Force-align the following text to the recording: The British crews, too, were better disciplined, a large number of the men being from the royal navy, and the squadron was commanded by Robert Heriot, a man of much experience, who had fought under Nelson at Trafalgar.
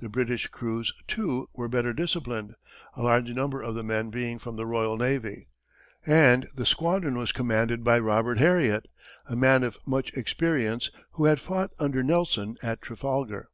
The 0.00 0.08
British 0.08 0.48
crews, 0.48 0.92
too, 1.06 1.46
were 1.54 1.68
better 1.68 1.92
disciplined, 1.92 2.56
a 2.94 3.04
large 3.04 3.30
number 3.30 3.62
of 3.62 3.76
the 3.76 3.84
men 3.84 4.10
being 4.10 4.40
from 4.40 4.56
the 4.56 4.66
royal 4.66 4.96
navy, 4.96 5.46
and 6.04 6.48
the 6.56 6.66
squadron 6.66 7.16
was 7.16 7.30
commanded 7.30 7.84
by 7.84 8.00
Robert 8.00 8.38
Heriot, 8.40 8.88
a 9.26 9.36
man 9.36 9.62
of 9.62 9.78
much 9.86 10.12
experience, 10.14 10.90
who 11.12 11.26
had 11.26 11.38
fought 11.40 11.70
under 11.78 12.02
Nelson 12.02 12.56
at 12.64 12.82
Trafalgar. 12.82 13.48